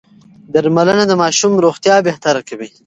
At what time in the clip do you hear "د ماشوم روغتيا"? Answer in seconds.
1.07-1.95